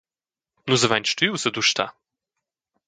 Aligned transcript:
«Nus 0.69 0.85
havein 0.85 1.05
stuiu 1.11 1.37
sedustar. 1.43 1.89